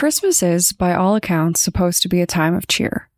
Christmas 0.00 0.42
is, 0.42 0.72
by 0.72 0.94
all 0.94 1.14
accounts, 1.14 1.60
supposed 1.60 2.00
to 2.00 2.08
be 2.08 2.22
a 2.22 2.26
time 2.26 2.54
of 2.54 2.66
cheer. 2.66 3.10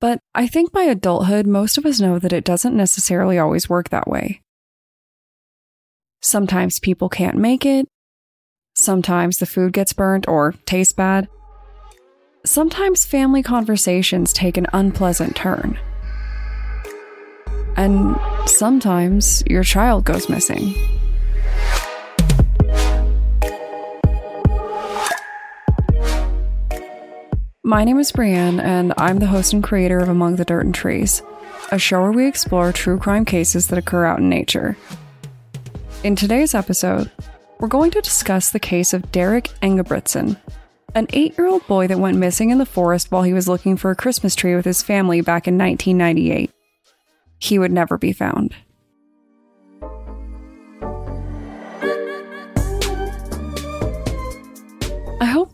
But 0.00 0.18
I 0.34 0.48
think 0.48 0.72
by 0.72 0.82
adulthood, 0.82 1.46
most 1.46 1.78
of 1.78 1.86
us 1.86 2.00
know 2.00 2.18
that 2.18 2.32
it 2.32 2.42
doesn't 2.42 2.76
necessarily 2.76 3.38
always 3.38 3.68
work 3.68 3.90
that 3.90 4.08
way. 4.08 4.40
Sometimes 6.20 6.80
people 6.80 7.08
can't 7.08 7.36
make 7.36 7.64
it. 7.64 7.86
Sometimes 8.74 9.38
the 9.38 9.46
food 9.46 9.72
gets 9.72 9.92
burnt 9.92 10.26
or 10.26 10.56
tastes 10.66 10.92
bad. 10.92 11.28
Sometimes 12.44 13.06
family 13.06 13.44
conversations 13.44 14.32
take 14.32 14.56
an 14.56 14.66
unpleasant 14.72 15.36
turn. 15.36 15.78
And 17.76 18.16
sometimes 18.46 19.44
your 19.46 19.62
child 19.62 20.04
goes 20.04 20.28
missing. 20.28 20.74
My 27.68 27.84
name 27.84 27.98
is 27.98 28.12
Brienne, 28.12 28.60
and 28.60 28.94
I'm 28.96 29.18
the 29.18 29.26
host 29.26 29.52
and 29.52 29.62
creator 29.62 29.98
of 29.98 30.08
Among 30.08 30.36
the 30.36 30.44
Dirt 30.46 30.64
and 30.64 30.74
Trees, 30.74 31.20
a 31.70 31.78
show 31.78 32.00
where 32.00 32.12
we 32.12 32.26
explore 32.26 32.72
true 32.72 32.98
crime 32.98 33.26
cases 33.26 33.66
that 33.66 33.78
occur 33.78 34.06
out 34.06 34.20
in 34.20 34.30
nature. 34.30 34.78
In 36.02 36.16
today's 36.16 36.54
episode, 36.54 37.10
we're 37.60 37.68
going 37.68 37.90
to 37.90 38.00
discuss 38.00 38.48
the 38.48 38.58
case 38.58 38.94
of 38.94 39.12
Derek 39.12 39.50
Engebretson, 39.60 40.40
an 40.94 41.08
eight 41.12 41.36
year 41.36 41.46
old 41.46 41.66
boy 41.66 41.86
that 41.88 41.98
went 41.98 42.16
missing 42.16 42.48
in 42.48 42.56
the 42.56 42.64
forest 42.64 43.12
while 43.12 43.22
he 43.22 43.34
was 43.34 43.48
looking 43.48 43.76
for 43.76 43.90
a 43.90 43.94
Christmas 43.94 44.34
tree 44.34 44.56
with 44.56 44.64
his 44.64 44.82
family 44.82 45.20
back 45.20 45.46
in 45.46 45.58
1998. 45.58 46.50
He 47.38 47.58
would 47.58 47.70
never 47.70 47.98
be 47.98 48.14
found. 48.14 48.54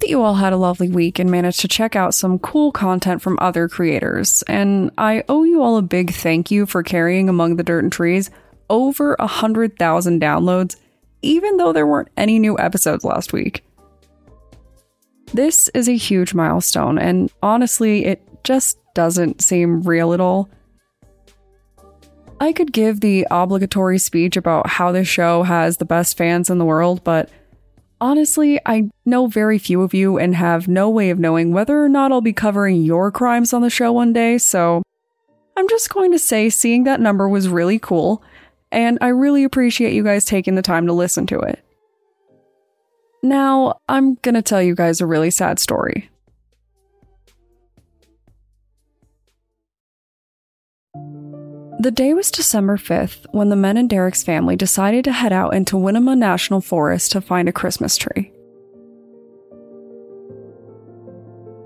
That 0.05 0.11
you 0.11 0.21
all 0.23 0.35
had 0.35 0.53
a 0.53 0.59
lovely 0.59 0.91
week 0.91 1.19
and 1.19 1.31
managed 1.31 1.61
to 1.61 1.69
check 1.69 1.97
out 1.97 2.12
some 2.12 2.39
cool 2.39 2.71
content 2.71 3.23
from 3.23 3.39
other 3.41 3.70
creators. 3.70 4.42
And 4.42 4.91
I 4.98 5.25
owe 5.31 5.45
you 5.45 5.62
all 5.62 5.78
a 5.78 5.83
big 5.83 6.12
thank 6.12 6.51
you 6.51 6.67
for 6.67 6.83
carrying 6.83 7.31
Among 7.31 7.56
the 7.56 7.62
Dirt 7.62 7.84
and 7.84 7.91
Trees 7.91 8.31
over 8.69 9.17
100,000 9.19 10.20
downloads, 10.20 10.77
even 11.23 11.56
though 11.56 11.73
there 11.73 11.87
weren't 11.87 12.11
any 12.19 12.39
new 12.39 12.59
episodes 12.59 13.03
last 13.03 13.33
week. 13.33 13.65
This 15.33 15.69
is 15.69 15.89
a 15.89 15.97
huge 15.97 16.34
milestone, 16.34 16.98
and 16.98 17.33
honestly, 17.43 18.05
it 18.05 18.23
just 18.45 18.77
doesn't 18.93 19.41
seem 19.41 19.81
real 19.84 20.12
at 20.12 20.21
all. 20.21 20.50
I 22.41 22.53
could 22.53 22.75
give 22.75 23.00
the 23.00 23.27
obligatory 23.31 23.97
speech 23.97 24.37
about 24.37 24.67
how 24.67 24.93
this 24.93 25.09
show 25.09 25.45
has 25.45 25.78
the 25.78 25.87
best 25.87 26.19
fans 26.19 26.50
in 26.50 26.59
the 26.59 26.67
world, 26.67 27.03
but 27.05 27.31
Honestly, 28.00 28.61
I 28.67 28.91
know 29.05 29.27
very 29.27 29.59
few 29.59 29.83
of 29.83 29.95
you 29.95 30.19
and 30.19 30.34
have 30.34 30.69
no 30.69 30.91
way 30.91 31.11
of 31.11 31.19
knowing 31.19 31.53
whether 31.53 31.83
or 31.83 31.89
not 31.89 32.12
I'll 32.12 32.20
be 32.20 32.33
covering 32.33 32.83
your 32.83 33.11
crimes 33.11 33.53
on 33.53 33.62
the 33.62 33.70
show 33.70 33.92
one 33.92 34.12
day, 34.12 34.39
so 34.39 34.83
I'm 35.56 35.69
just 35.69 35.91
going 35.91 36.12
to 36.12 36.19
say 36.19 36.50
seeing 36.50 36.84
that 36.84 37.00
number 37.00 37.28
was 37.28 37.48
really 37.48 37.78
cool, 37.78 38.22
and 38.72 38.98
I 39.00 39.09
really 39.09 39.45
appreciate 39.45 39.95
you 39.95 40.03
guys 40.03 40.25
taking 40.25 40.55
the 40.55 40.62
time 40.62 40.87
to 40.87 40.92
listen 40.92 41.27
to 41.28 41.39
it. 41.41 41.65
Now, 43.22 43.81
I'm 43.89 44.17
gonna 44.17 44.42
tell 44.42 44.61
you 44.61 44.75
guys 44.75 45.00
a 45.00 45.06
really 45.06 45.31
sad 45.31 45.59
story. 45.59 46.11
The 51.85 51.91
day 51.91 52.15
was 52.15 52.31
December 52.31 52.79
5th 52.79 53.27
when 53.33 53.51
the 53.51 53.57
men 53.57 53.77
and 53.77 53.91
Derek's 53.91 54.23
family 54.23 54.57
decided 54.57 55.05
to 55.05 55.13
head 55.13 55.35
out 55.35 55.53
into 55.53 55.77
Winema 55.77 56.17
National 56.17 56.63
Forest 56.63 57.13
to 57.13 57.21
find 57.21 57.47
a 57.47 57.53
Christmas 57.53 57.99
tree. 57.99 58.33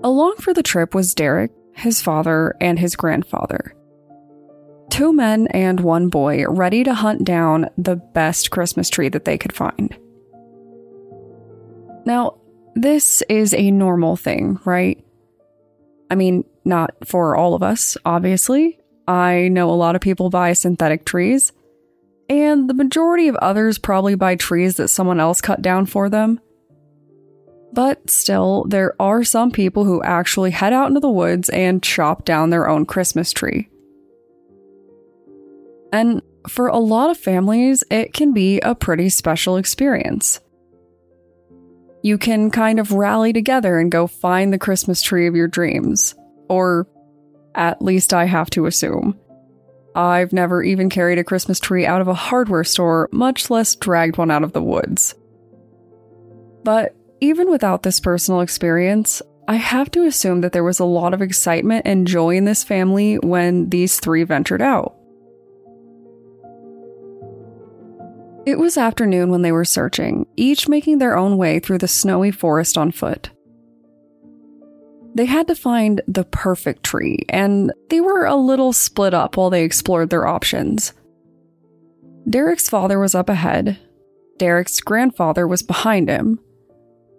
Along 0.03 0.35
for 0.41 0.53
the 0.53 0.61
trip 0.61 0.93
was 0.93 1.15
Derek, 1.15 1.51
his 1.71 2.01
father, 2.01 2.53
and 2.59 2.77
his 2.77 2.97
grandfather. 2.97 3.73
Two 4.89 5.13
men 5.13 5.47
and 5.51 5.79
one 5.79 6.09
boy 6.09 6.45
ready 6.49 6.83
to 6.83 6.93
hunt 6.93 7.23
down 7.23 7.69
the 7.77 7.95
best 7.95 8.51
Christmas 8.51 8.89
tree 8.89 9.07
that 9.07 9.23
they 9.23 9.37
could 9.37 9.55
find. 9.55 9.97
Now, 12.05 12.41
this 12.75 13.23
is 13.29 13.53
a 13.53 13.71
normal 13.71 14.17
thing, 14.17 14.59
right? 14.65 15.01
I 16.11 16.15
mean, 16.15 16.43
not 16.65 17.07
for 17.07 17.37
all 17.37 17.53
of 17.53 17.63
us, 17.63 17.95
obviously, 18.03 18.79
I 19.09 19.47
know 19.47 19.71
a 19.71 19.73
lot 19.73 19.95
of 19.95 20.01
people 20.01 20.29
buy 20.29 20.53
synthetic 20.53 21.03
trees, 21.03 21.51
and 22.29 22.69
the 22.69 22.75
majority 22.75 23.27
of 23.27 23.35
others 23.37 23.79
probably 23.79 24.13
buy 24.13 24.35
trees 24.35 24.77
that 24.77 24.89
someone 24.89 25.19
else 25.19 25.41
cut 25.41 25.63
down 25.63 25.87
for 25.87 26.09
them. 26.09 26.39
But 27.73 28.07
still, 28.07 28.65
there 28.67 28.93
are 29.01 29.23
some 29.23 29.49
people 29.49 29.83
who 29.83 30.03
actually 30.03 30.51
head 30.51 30.73
out 30.73 30.89
into 30.89 30.99
the 30.99 31.09
woods 31.09 31.49
and 31.49 31.81
chop 31.81 32.23
down 32.23 32.51
their 32.51 32.69
own 32.69 32.85
Christmas 32.85 33.31
tree. 33.31 33.67
And 35.91 36.21
for 36.47 36.67
a 36.67 36.77
lot 36.77 37.09
of 37.09 37.17
families, 37.17 37.83
it 37.89 38.13
can 38.13 38.31
be 38.31 38.59
a 38.59 38.75
pretty 38.75 39.09
special 39.09 39.57
experience. 39.57 40.39
You 42.03 42.19
can 42.19 42.51
kind 42.51 42.79
of 42.79 42.91
rally 42.91 43.33
together 43.33 43.79
and 43.79 43.91
go 43.91 44.05
find 44.05 44.53
the 44.53 44.59
Christmas 44.59 45.01
tree 45.01 45.25
of 45.25 45.35
your 45.35 45.47
dreams, 45.47 46.13
or 46.47 46.87
at 47.55 47.81
least 47.81 48.13
I 48.13 48.25
have 48.25 48.49
to 48.51 48.65
assume. 48.65 49.19
I've 49.95 50.33
never 50.33 50.63
even 50.63 50.89
carried 50.89 51.17
a 51.17 51.23
Christmas 51.23 51.59
tree 51.59 51.85
out 51.85 52.01
of 52.01 52.07
a 52.07 52.13
hardware 52.13 52.63
store, 52.63 53.09
much 53.11 53.49
less 53.49 53.75
dragged 53.75 54.17
one 54.17 54.31
out 54.31 54.43
of 54.43 54.53
the 54.53 54.61
woods. 54.61 55.15
But 56.63 56.95
even 57.21 57.49
without 57.49 57.83
this 57.83 57.99
personal 57.99 58.41
experience, 58.41 59.21
I 59.47 59.55
have 59.55 59.89
to 59.91 60.05
assume 60.05 60.41
that 60.41 60.51
there 60.51 60.63
was 60.63 60.79
a 60.79 60.85
lot 60.85 61.13
of 61.13 61.21
excitement 61.21 61.87
and 61.87 62.05
joy 62.05 62.35
in 62.35 62.45
this 62.45 62.63
family 62.63 63.15
when 63.17 63.69
these 63.69 63.99
three 63.99 64.23
ventured 64.23 64.61
out. 64.61 64.95
It 68.45 68.57
was 68.57 68.77
afternoon 68.77 69.31
when 69.31 69.41
they 69.41 69.51
were 69.51 69.65
searching, 69.65 70.25
each 70.35 70.67
making 70.67 70.99
their 70.99 71.17
own 71.17 71.37
way 71.37 71.59
through 71.59 71.79
the 71.79 71.87
snowy 71.87 72.31
forest 72.31 72.77
on 72.77 72.91
foot. 72.91 73.31
They 75.15 75.25
had 75.25 75.47
to 75.47 75.55
find 75.55 76.01
the 76.07 76.23
perfect 76.23 76.83
tree, 76.83 77.25
and 77.29 77.73
they 77.89 77.99
were 77.99 78.25
a 78.25 78.35
little 78.35 78.73
split 78.73 79.13
up 79.13 79.37
while 79.37 79.49
they 79.49 79.63
explored 79.63 80.09
their 80.09 80.27
options. 80.27 80.93
Derek's 82.29 82.69
father 82.69 82.99
was 82.99 83.15
up 83.15 83.29
ahead, 83.29 83.79
Derek's 84.37 84.79
grandfather 84.79 85.47
was 85.47 85.61
behind 85.61 86.09
him, 86.09 86.39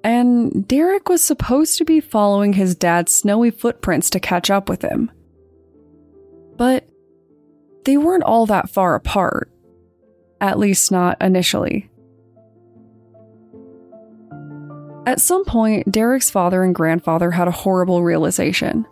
and 0.02 0.66
Derek 0.66 1.08
was 1.08 1.22
supposed 1.22 1.76
to 1.78 1.84
be 1.84 2.00
following 2.00 2.54
his 2.54 2.74
dad's 2.74 3.12
snowy 3.12 3.50
footprints 3.50 4.10
to 4.10 4.20
catch 4.20 4.50
up 4.50 4.68
with 4.68 4.82
him. 4.82 5.10
But 6.56 6.88
they 7.84 7.96
weren't 7.96 8.24
all 8.24 8.46
that 8.46 8.70
far 8.70 8.94
apart, 8.94 9.52
at 10.40 10.58
least 10.58 10.90
not 10.90 11.20
initially. 11.20 11.89
At 15.06 15.20
some 15.20 15.44
point, 15.44 15.90
Derek's 15.90 16.30
father 16.30 16.62
and 16.62 16.74
grandfather 16.74 17.30
had 17.30 17.48
a 17.48 17.52
horrible 17.52 18.02
realization. 18.02 18.86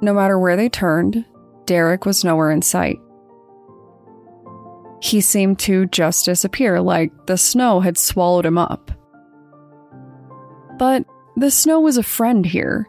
No 0.00 0.14
matter 0.14 0.38
where 0.38 0.56
they 0.56 0.68
turned, 0.68 1.24
Derek 1.66 2.06
was 2.06 2.24
nowhere 2.24 2.50
in 2.50 2.62
sight. 2.62 3.00
He 5.00 5.20
seemed 5.20 5.58
to 5.60 5.86
just 5.86 6.24
disappear, 6.24 6.80
like 6.80 7.12
the 7.26 7.36
snow 7.36 7.80
had 7.80 7.98
swallowed 7.98 8.46
him 8.46 8.58
up. 8.58 8.90
But 10.78 11.04
the 11.36 11.50
snow 11.50 11.80
was 11.80 11.96
a 11.96 12.02
friend 12.02 12.46
here. 12.46 12.88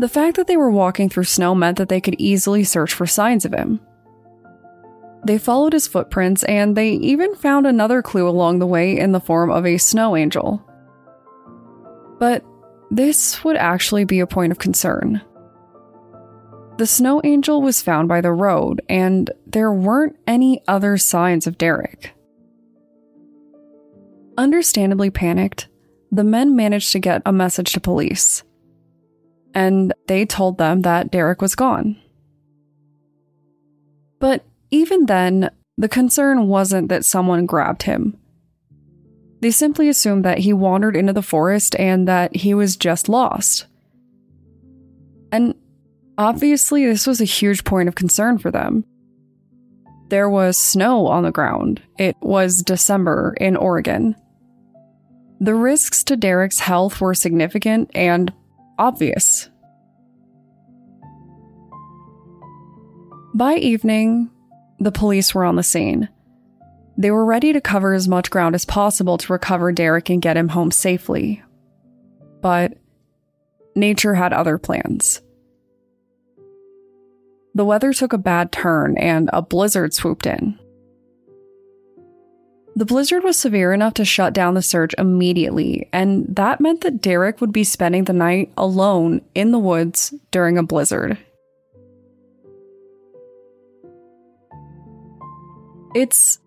The 0.00 0.08
fact 0.08 0.36
that 0.36 0.46
they 0.46 0.56
were 0.56 0.70
walking 0.70 1.08
through 1.08 1.24
snow 1.24 1.54
meant 1.54 1.78
that 1.78 1.88
they 1.88 2.00
could 2.00 2.16
easily 2.18 2.64
search 2.64 2.92
for 2.92 3.06
signs 3.06 3.44
of 3.44 3.52
him. 3.52 3.80
They 5.24 5.38
followed 5.38 5.72
his 5.72 5.88
footprints 5.88 6.44
and 6.44 6.76
they 6.76 6.90
even 6.90 7.34
found 7.34 7.66
another 7.66 8.02
clue 8.02 8.28
along 8.28 8.58
the 8.58 8.66
way 8.66 8.96
in 8.96 9.12
the 9.12 9.20
form 9.20 9.50
of 9.50 9.66
a 9.66 9.78
snow 9.78 10.16
angel. 10.16 10.64
But 12.18 12.44
this 12.90 13.44
would 13.44 13.56
actually 13.56 14.04
be 14.04 14.20
a 14.20 14.26
point 14.26 14.52
of 14.52 14.58
concern. 14.58 15.20
The 16.78 16.86
snow 16.86 17.20
angel 17.24 17.60
was 17.60 17.82
found 17.82 18.08
by 18.08 18.20
the 18.20 18.32
road, 18.32 18.80
and 18.88 19.30
there 19.46 19.72
weren't 19.72 20.16
any 20.26 20.62
other 20.68 20.96
signs 20.96 21.46
of 21.46 21.58
Derek. 21.58 22.14
Understandably 24.36 25.10
panicked, 25.10 25.66
the 26.12 26.24
men 26.24 26.54
managed 26.54 26.92
to 26.92 27.00
get 27.00 27.22
a 27.26 27.32
message 27.32 27.72
to 27.72 27.80
police. 27.80 28.44
And 29.54 29.92
they 30.06 30.24
told 30.24 30.58
them 30.58 30.82
that 30.82 31.10
Derek 31.10 31.42
was 31.42 31.56
gone. 31.56 31.96
But 34.20 34.44
even 34.70 35.06
then, 35.06 35.50
the 35.76 35.88
concern 35.88 36.46
wasn't 36.46 36.88
that 36.88 37.04
someone 37.04 37.46
grabbed 37.46 37.82
him. 37.82 38.16
They 39.40 39.50
simply 39.50 39.88
assumed 39.88 40.24
that 40.24 40.38
he 40.38 40.52
wandered 40.52 40.96
into 40.96 41.12
the 41.12 41.22
forest 41.22 41.76
and 41.78 42.08
that 42.08 42.34
he 42.34 42.54
was 42.54 42.76
just 42.76 43.08
lost. 43.08 43.66
And 45.30 45.54
obviously, 46.16 46.84
this 46.84 47.06
was 47.06 47.20
a 47.20 47.24
huge 47.24 47.64
point 47.64 47.88
of 47.88 47.94
concern 47.94 48.38
for 48.38 48.50
them. 48.50 48.84
There 50.08 50.28
was 50.28 50.56
snow 50.56 51.06
on 51.06 51.22
the 51.22 51.30
ground. 51.30 51.82
It 51.98 52.16
was 52.20 52.62
December 52.62 53.34
in 53.40 53.56
Oregon. 53.56 54.16
The 55.40 55.54
risks 55.54 56.02
to 56.04 56.16
Derek's 56.16 56.58
health 56.58 57.00
were 57.00 57.14
significant 57.14 57.90
and 57.94 58.32
obvious. 58.78 59.50
By 63.34 63.54
evening, 63.56 64.30
the 64.80 64.90
police 64.90 65.34
were 65.34 65.44
on 65.44 65.56
the 65.56 65.62
scene. 65.62 66.08
They 66.98 67.12
were 67.12 67.24
ready 67.24 67.52
to 67.52 67.60
cover 67.60 67.94
as 67.94 68.08
much 68.08 68.28
ground 68.28 68.56
as 68.56 68.64
possible 68.64 69.18
to 69.18 69.32
recover 69.32 69.70
Derek 69.70 70.10
and 70.10 70.20
get 70.20 70.36
him 70.36 70.48
home 70.48 70.72
safely. 70.72 71.40
But 72.42 72.76
nature 73.76 74.14
had 74.14 74.32
other 74.32 74.58
plans. 74.58 75.22
The 77.54 77.64
weather 77.64 77.92
took 77.92 78.12
a 78.12 78.18
bad 78.18 78.50
turn 78.50 78.98
and 78.98 79.30
a 79.32 79.42
blizzard 79.42 79.94
swooped 79.94 80.26
in. 80.26 80.58
The 82.74 82.84
blizzard 82.84 83.22
was 83.22 83.36
severe 83.36 83.72
enough 83.72 83.94
to 83.94 84.04
shut 84.04 84.32
down 84.32 84.54
the 84.54 84.62
search 84.62 84.94
immediately, 84.98 85.88
and 85.92 86.26
that 86.34 86.60
meant 86.60 86.80
that 86.82 87.00
Derek 87.00 87.40
would 87.40 87.52
be 87.52 87.64
spending 87.64 88.04
the 88.04 88.12
night 88.12 88.52
alone 88.56 89.20
in 89.34 89.52
the 89.52 89.58
woods 89.58 90.14
during 90.30 90.58
a 90.58 90.62
blizzard. 90.62 91.18
It's 95.94 96.38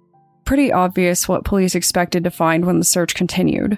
pretty 0.51 0.69
obvious 0.69 1.29
what 1.29 1.45
police 1.45 1.75
expected 1.75 2.25
to 2.25 2.29
find 2.29 2.65
when 2.65 2.77
the 2.77 2.83
search 2.83 3.15
continued. 3.15 3.77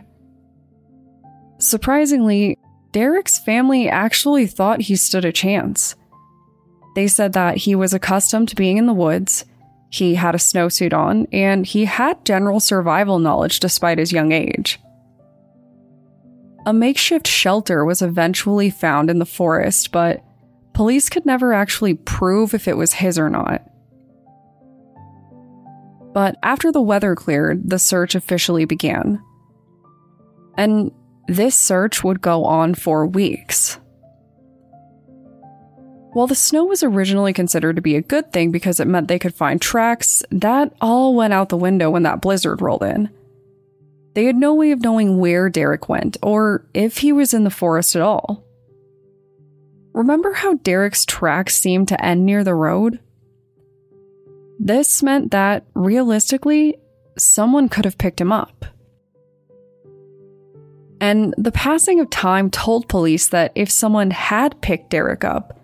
Surprisingly, 1.59 2.57
Derek's 2.91 3.37
family 3.37 3.87
actually 3.87 4.47
thought 4.47 4.81
he 4.81 4.95
stood 4.95 5.23
a 5.23 5.31
chance. 5.31 5.93
They 6.95 7.07
said 7.07 7.33
that 7.33 7.57
he 7.57 7.75
was 7.75 7.93
accustomed 7.93 8.49
to 8.49 8.55
being 8.55 8.77
in 8.77 8.87
the 8.87 8.93
woods, 8.93 9.45
he 9.91 10.15
had 10.15 10.33
a 10.33 10.39
snowsuit 10.39 10.95
on, 10.95 11.27
and 11.31 11.63
he 11.63 11.85
had 11.85 12.25
general 12.25 12.59
survival 12.59 13.19
knowledge 13.19 13.59
despite 13.59 13.99
his 13.99 14.11
young 14.11 14.31
age. 14.31 14.79
A 16.65 16.73
makeshift 16.73 17.27
shelter 17.27 17.85
was 17.85 18.01
eventually 18.01 18.71
found 18.71 19.11
in 19.11 19.19
the 19.19 19.27
forest, 19.27 19.91
but 19.91 20.23
police 20.73 21.07
could 21.07 21.27
never 21.27 21.53
actually 21.53 21.93
prove 21.93 22.55
if 22.55 22.67
it 22.67 22.77
was 22.77 22.93
his 22.93 23.19
or 23.19 23.29
not. 23.29 23.63
But 26.13 26.37
after 26.43 26.71
the 26.71 26.81
weather 26.81 27.15
cleared, 27.15 27.69
the 27.69 27.79
search 27.79 28.15
officially 28.15 28.65
began. 28.65 29.21
And 30.55 30.91
this 31.27 31.55
search 31.55 32.03
would 32.03 32.21
go 32.21 32.45
on 32.45 32.75
for 32.75 33.07
weeks. 33.07 33.79
While 36.13 36.27
the 36.27 36.35
snow 36.35 36.65
was 36.65 36.83
originally 36.83 37.33
considered 37.33 37.75
to 37.75 37.81
be 37.81 37.95
a 37.95 38.01
good 38.01 38.31
thing 38.31 38.51
because 38.51 38.79
it 38.79 38.87
meant 38.87 39.07
they 39.07 39.17
could 39.17 39.33
find 39.33 39.59
tracks, 39.59 40.21
that 40.29 40.71
all 40.79 41.15
went 41.15 41.33
out 41.33 41.49
the 41.49 41.57
window 41.57 41.89
when 41.89 42.03
that 42.03 42.21
blizzard 42.21 42.61
rolled 42.61 42.83
in. 42.83 43.09
They 44.13 44.25
had 44.25 44.35
no 44.35 44.53
way 44.53 44.71
of 44.71 44.81
knowing 44.81 45.17
where 45.17 45.49
Derek 45.49 45.89
went 45.89 46.17
or 46.21 46.67
if 46.75 46.99
he 46.99 47.11
was 47.11 47.33
in 47.33 47.45
the 47.45 47.49
forest 47.49 47.95
at 47.95 48.03
all. 48.03 48.45
Remember 49.93 50.33
how 50.33 50.55
Derek's 50.55 51.03
tracks 51.03 51.55
seemed 51.55 51.87
to 51.87 52.05
end 52.05 52.23
near 52.23 52.43
the 52.43 52.53
road? 52.53 52.99
This 54.59 55.03
meant 55.03 55.31
that, 55.31 55.65
realistically, 55.73 56.77
someone 57.17 57.69
could 57.69 57.85
have 57.85 57.97
picked 57.97 58.21
him 58.21 58.31
up. 58.31 58.65
And 61.01 61.35
the 61.37 61.51
passing 61.51 61.99
of 61.99 62.09
time 62.09 62.49
told 62.49 62.87
police 62.87 63.27
that 63.27 63.51
if 63.55 63.69
someone 63.69 64.11
had 64.11 64.61
picked 64.61 64.89
Derek 64.89 65.23
up, 65.25 65.59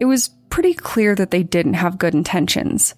it 0.00 0.06
was 0.06 0.30
pretty 0.50 0.74
clear 0.74 1.14
that 1.14 1.30
they 1.30 1.42
didn't 1.42 1.74
have 1.74 1.98
good 1.98 2.14
intentions. 2.14 2.94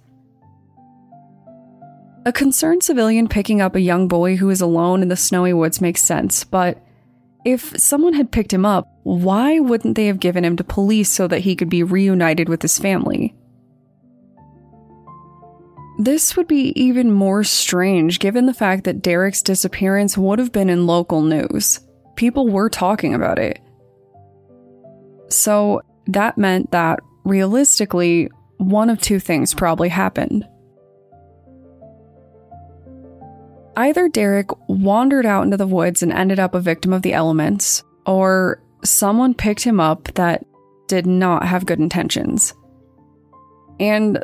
A 2.26 2.32
concerned 2.32 2.82
civilian 2.82 3.28
picking 3.28 3.60
up 3.60 3.76
a 3.76 3.80
young 3.80 4.08
boy 4.08 4.36
who 4.36 4.48
is 4.48 4.62
alone 4.62 5.02
in 5.02 5.08
the 5.08 5.16
snowy 5.16 5.52
woods 5.52 5.82
makes 5.82 6.02
sense, 6.02 6.42
but 6.42 6.82
if 7.44 7.78
someone 7.78 8.14
had 8.14 8.32
picked 8.32 8.52
him 8.52 8.64
up, 8.64 8.88
why 9.02 9.58
wouldn't 9.58 9.94
they 9.94 10.06
have 10.06 10.20
given 10.20 10.42
him 10.42 10.56
to 10.56 10.64
police 10.64 11.10
so 11.10 11.28
that 11.28 11.40
he 11.40 11.54
could 11.54 11.68
be 11.68 11.82
reunited 11.82 12.48
with 12.48 12.62
his 12.62 12.78
family? 12.78 13.34
This 15.98 16.36
would 16.36 16.48
be 16.48 16.72
even 16.80 17.12
more 17.12 17.44
strange 17.44 18.18
given 18.18 18.46
the 18.46 18.54
fact 18.54 18.84
that 18.84 19.02
Derek's 19.02 19.42
disappearance 19.42 20.18
would 20.18 20.38
have 20.38 20.52
been 20.52 20.68
in 20.68 20.86
local 20.86 21.22
news. 21.22 21.80
People 22.16 22.48
were 22.48 22.68
talking 22.68 23.14
about 23.14 23.38
it. 23.38 23.60
So, 25.28 25.82
that 26.06 26.36
meant 26.36 26.70
that, 26.72 27.00
realistically, 27.24 28.28
one 28.58 28.90
of 28.90 29.00
two 29.00 29.18
things 29.18 29.54
probably 29.54 29.88
happened. 29.88 30.46
Either 33.76 34.08
Derek 34.08 34.48
wandered 34.68 35.26
out 35.26 35.44
into 35.44 35.56
the 35.56 35.66
woods 35.66 36.02
and 36.02 36.12
ended 36.12 36.38
up 36.38 36.54
a 36.54 36.60
victim 36.60 36.92
of 36.92 37.02
the 37.02 37.12
elements, 37.12 37.82
or 38.06 38.62
someone 38.84 39.34
picked 39.34 39.64
him 39.64 39.80
up 39.80 40.04
that 40.14 40.44
did 40.86 41.06
not 41.06 41.46
have 41.46 41.66
good 41.66 41.80
intentions. 41.80 42.54
And 43.80 44.22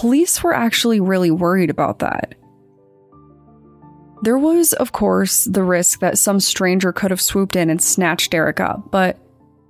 police 0.00 0.42
were 0.42 0.54
actually 0.54 0.98
really 0.98 1.30
worried 1.30 1.68
about 1.68 1.98
that. 1.98 2.34
There 4.22 4.38
was, 4.38 4.72
of 4.72 4.92
course, 4.92 5.44
the 5.44 5.62
risk 5.62 6.00
that 6.00 6.16
some 6.16 6.40
stranger 6.40 6.90
could 6.90 7.10
have 7.10 7.20
swooped 7.20 7.54
in 7.54 7.68
and 7.68 7.82
snatched 7.82 8.30
Derek 8.30 8.60
up, 8.60 8.90
but 8.90 9.18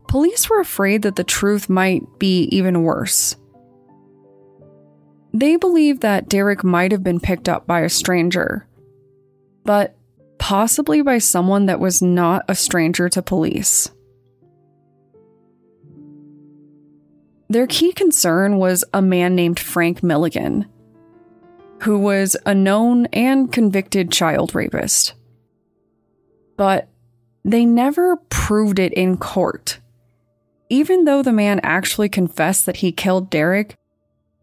police 0.07 0.49
were 0.49 0.61
afraid 0.61 1.03
that 1.03 1.17
the 1.17 1.25
truth 1.25 1.69
might 1.69 2.03
be 2.21 2.45
even 2.45 2.85
worse. 2.85 3.35
They 5.35 5.57
believed 5.57 6.03
that 6.03 6.29
Derek 6.29 6.63
might 6.63 6.93
have 6.93 7.03
been 7.03 7.19
picked 7.19 7.49
up 7.49 7.67
by 7.67 7.81
a 7.81 7.89
stranger, 7.89 8.69
but 9.65 9.97
possibly 10.39 11.03
by 11.03 11.19
someone 11.19 11.67
that 11.67 11.81
was 11.81 12.01
not 12.01 12.45
a 12.47 12.55
stranger 12.55 13.09
to 13.09 13.21
police. 13.21 13.91
Their 17.51 17.67
key 17.67 17.93
concern 17.93 18.57
was 18.57 18.83
a 18.95 19.03
man 19.03 19.35
named 19.35 19.61
Frank 19.61 20.03
Milligan, 20.03 20.65
who 21.83 21.99
was 21.99 22.35
a 22.47 22.55
known 22.55 23.05
and 23.07 23.53
convicted 23.53 24.11
child 24.11 24.55
rapist. 24.55 25.13
But 26.57 26.89
they 27.45 27.67
never 27.67 28.17
proved 28.31 28.79
it 28.79 28.95
in 28.95 29.19
court 29.19 29.81
even 30.71 31.05
though 31.05 31.23
the 31.23 31.33
man 31.33 31.61
actually 31.63 32.09
confessed 32.09 32.65
that 32.65 32.77
he 32.77 32.93
killed 32.93 33.29
Derek, 33.29 33.77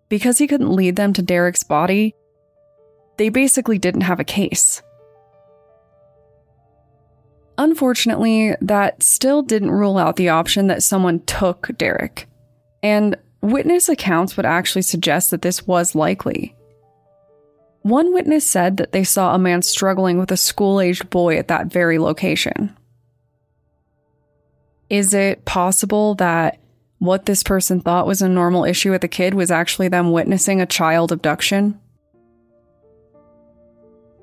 because 0.10 0.38
he 0.38 0.48
couldn't 0.48 0.75
lead 0.75 0.98
them 0.98 1.13
to 1.13 1.21
Derek's 1.21 1.63
body, 1.63 2.13
they 3.18 3.30
basically 3.30 3.80
didn't 3.80 4.01
have 4.01 4.19
a 4.19 4.25
case. 4.25 4.83
Unfortunately, 7.57 8.56
that 8.62 9.01
still 9.01 9.42
didn't 9.42 9.71
rule 9.71 9.98
out 9.98 10.18
the 10.18 10.29
option 10.29 10.67
that 10.67 10.84
someone 10.84 11.22
took 11.22 11.70
Derek, 11.77 12.26
and 12.84 13.15
witness 13.41 13.89
accounts 13.89 14.38
would 14.38 14.46
actually 14.46 14.81
suggest 14.81 15.31
that 15.31 15.41
this 15.41 15.65
was 15.65 15.96
likely. 15.96 16.55
One 17.81 18.13
witness 18.13 18.50
said 18.50 18.77
that 18.77 18.91
they 18.91 19.03
saw 19.03 19.34
a 19.34 19.39
man 19.39 19.62
struggling 19.62 20.17
with 20.17 20.31
a 20.31 20.38
school 20.38 20.81
aged 20.81 21.10
boy 21.10 21.38
at 21.38 21.48
that 21.48 21.67
very 21.67 22.00
location. 22.00 22.75
Is 24.89 25.13
it 25.13 25.46
possible 25.46 26.15
that 26.15 26.60
what 27.00 27.25
this 27.25 27.43
person 27.43 27.79
thought 27.79 28.07
was 28.07 28.22
a 28.22 28.29
normal 28.29 28.65
issue 28.65 28.91
with 28.91 29.01
the 29.01 29.07
kid 29.07 29.34
was 29.34 29.51
actually 29.51 29.88
them 29.88 30.12
witnessing 30.12 30.62
a 30.62 30.65
child 30.65 31.12
abduction? 31.12 31.79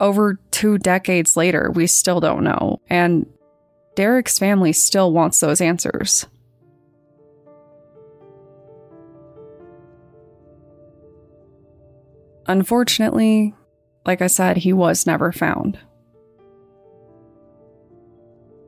Over 0.00 0.38
two 0.50 0.76
decades 0.78 1.36
later, 1.36 1.70
we 1.70 1.86
still 1.86 2.20
don't 2.20 2.44
know, 2.44 2.80
and 2.90 3.26
Derek's 3.94 4.38
family 4.38 4.72
still 4.72 5.12
wants 5.12 5.40
those 5.40 5.60
answers. 5.60 6.26
Unfortunately, 12.46 13.54
like 14.06 14.20
I 14.20 14.26
said, 14.26 14.58
he 14.58 14.72
was 14.72 15.06
never 15.06 15.32
found. 15.32 15.78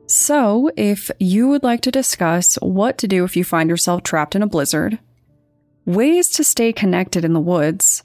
So, 0.07 0.71
if 0.77 1.11
you 1.19 1.49
would 1.49 1.63
like 1.63 1.81
to 1.81 1.91
discuss 1.91 2.55
what 2.61 2.97
to 2.99 3.07
do 3.07 3.25
if 3.25 3.35
you 3.35 3.43
find 3.43 3.69
yourself 3.69 4.03
trapped 4.03 4.35
in 4.35 4.41
a 4.41 4.47
blizzard, 4.47 4.99
ways 5.85 6.29
to 6.29 6.43
stay 6.43 6.71
connected 6.71 7.25
in 7.25 7.33
the 7.33 7.41
woods, 7.41 8.03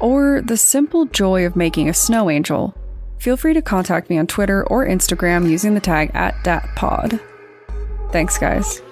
or 0.00 0.42
the 0.42 0.56
simple 0.56 1.06
joy 1.06 1.46
of 1.46 1.56
making 1.56 1.88
a 1.88 1.94
snow 1.94 2.28
angel, 2.28 2.74
feel 3.18 3.38
free 3.38 3.54
to 3.54 3.62
contact 3.62 4.10
me 4.10 4.18
on 4.18 4.26
Twitter 4.26 4.66
or 4.66 4.86
Instagram 4.86 5.48
using 5.48 5.74
the 5.74 5.80
tag 5.80 6.10
at 6.12 6.34
DatPod. 6.44 7.20
Thanks, 8.10 8.36
guys. 8.36 8.82